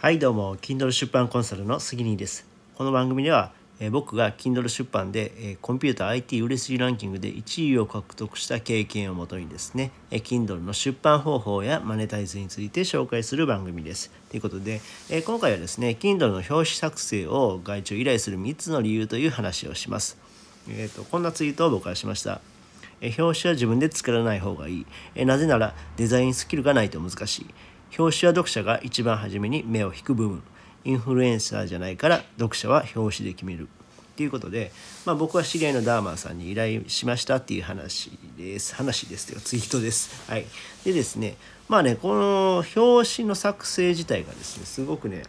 [0.00, 2.46] はいどうも Kindle 出版コンサルの杉兄です。
[2.76, 3.50] この番組では、
[3.80, 14.12] え僕が Kindle 出版で、えコンピューター IT 売れ筋ランキングで1位を獲得した経験をもとにですね、え Kindle の出版方法やマネタイズについて紹介する番組です。
[14.30, 14.80] ということで、
[15.10, 20.16] え今回はですね Kindle の表紙作成を外注依頼する3つの理由という話をします。
[20.68, 22.40] えーとこんなツイートを僕はしました。
[23.00, 24.86] 表紙は自分で作らない方がい
[25.16, 27.46] い、なぜならデザインスキルがないと難しい。
[27.96, 30.42] 表紙は読者が一番初めに目を引く部分。
[30.84, 33.68] インフルエンサーじゃないから読者は表紙で決める。
[33.68, 34.72] っていうことで、
[35.06, 38.74] まあ、僕は知り合いのダーマンさんに依頼しましたっていう話です。
[38.74, 40.28] 話ですというツイートです。
[40.28, 40.46] はい。
[40.84, 41.36] でですね
[41.68, 45.22] まあねこの表紙の作成自体がですねすごくね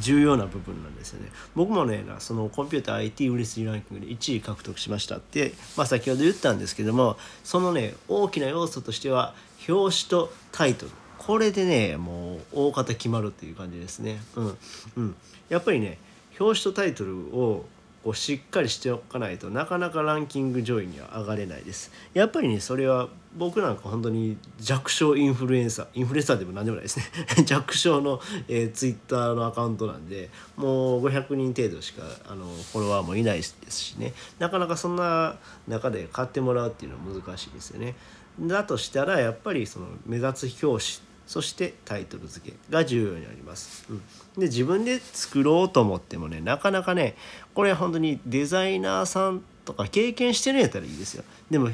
[0.00, 1.30] 重要な部分なんですよね。
[1.54, 9.34] 僕もねそのコンピューター IT 売れ筋ランキングで1位獲得しましたって、まあ、先ほど言ったんですけどもそのね大きな要素としては
[9.68, 10.92] 表紙とタイトル。
[11.26, 14.20] これでねもう大方決まるっていう感じですね。
[14.36, 14.58] うん。
[14.96, 15.16] うん。
[15.48, 15.98] やっぱりね
[16.38, 17.64] 表紙とタイトルを
[18.04, 21.90] こうしっかりしておかないとなかなかランキング上位には上がれないです。
[22.14, 27.06] やっぱりねそれは僕なんか本当に弱小インフルエンサーインフルエンサーでも何でもないですね。
[27.44, 34.14] 弱小の、えー、ツイッターのアカウントなんでもう500人程度しかあのフォロワーもいないですしね。
[34.38, 35.34] なかなかそんな
[35.66, 37.96] 中で買ってもらうっていうのは難しいですよね。
[38.40, 43.86] だとしたらやっぱりその目立つ表紙そしてタイトル付けが重要になります。
[43.90, 43.98] うん、
[44.38, 47.16] で自分で作ろうと思ってもねなかなかね
[47.54, 51.24] これ本当にデザイナーさんとか経験してるんやったらいいですよ。
[51.50, 51.70] でも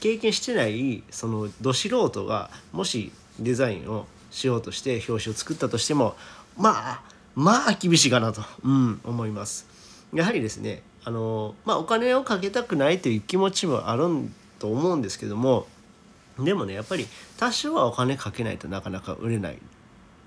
[0.00, 6.16] 経験してないそのど素人がもしデザインをしようとして表紙を作ったとしても
[6.56, 7.02] まあ
[7.34, 9.66] まあ厳しいかなと、うん、思います。
[10.14, 14.04] やはりですねあの、まあ、お金をかけたくないという気持ちもある
[14.58, 15.66] と思うんですけども
[16.38, 17.06] でもねやっぱり
[17.38, 19.58] 多少はお金かけないとなかなか売れない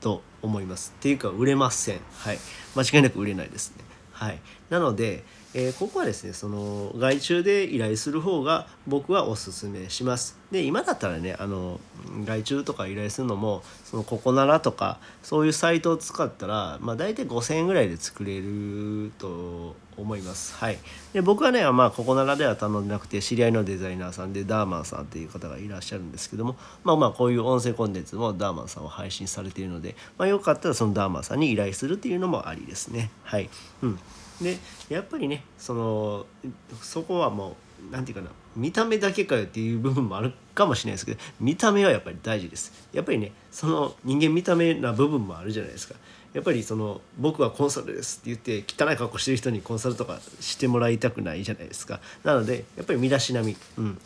[0.01, 0.93] と思います。
[0.97, 1.99] っていうか売れません。
[2.17, 2.39] はい。
[2.75, 3.83] 間違いなく売れないですね。
[4.11, 4.39] はい。
[4.69, 10.37] なので、えーここはですねその外注で依頼する方が僕はおすすめします。
[10.51, 11.79] で今だったらねあの
[12.25, 20.55] 外注とか依頼するのもそのココナラとかそういうサイトを使ったらまあ大体5000円ぐらいで作れると思います。
[20.55, 20.77] はい。
[21.13, 33.11] で僕はねまあココナラでは頼んでなくて知り合いのデザイナーさんでダーマンさんっていう方がいらっしゃるんですけどもまあまあこういう音声コンテンツもダーマンさんは配信されているので、まあ、よかったらそのダーマンさんに依頼するっていうのもありですね。
[33.23, 33.49] はい。
[33.83, 33.99] うん。
[34.41, 36.25] でやっぱりねその
[36.81, 42.87] そこはもうなんていうかな見た目だけかよっていう部分もあるかもしれないですけど見た目はやっぱり大事です。
[42.93, 45.95] やっぱりねその人間見た目な部分もあるじゃないですか。
[46.33, 51.99] やっぱりその僕はコンサルですって言って汚い格好してる人にコンサルとかしてもらいたくないじゃないですか。
[52.23, 53.97] なのでやっぱり身だしなみ、うん、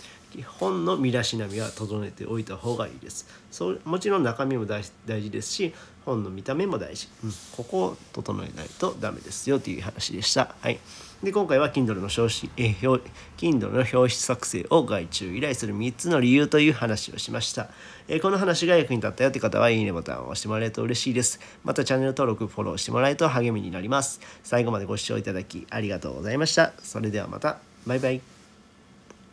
[0.42, 3.28] 本の身だしなみは整えておいた方がいいです。
[3.52, 5.74] そうもちろん中身も大大事ですし
[6.06, 10.56] 本の見た目も大事、うん、ここを整えないとダメですよという話でした。
[10.62, 10.80] はい。
[11.24, 17.70] で今回は Kindle の表紙、え、表 Kindle の表紙作成を外注依頼する3つの理由という話をしました、
[18.10, 21.40] えこの話が役に立ったよという方はいいねボタンを押してもらえると嬉しいです。
[21.64, 24.20] またチャンネル登録フォローしてもらえると励みになります。
[24.44, 26.74] 最後までご視聴いただきありがとうございました。
[26.80, 27.58] それではまた。
[27.88, 28.43] バイバイ。